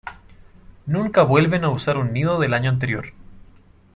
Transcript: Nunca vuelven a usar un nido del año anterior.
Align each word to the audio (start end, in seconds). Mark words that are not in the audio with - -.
Nunca 0.87 1.21
vuelven 1.21 1.63
a 1.63 1.69
usar 1.69 1.97
un 1.97 2.11
nido 2.11 2.39
del 2.39 2.55
año 2.55 2.71
anterior. 2.71 3.13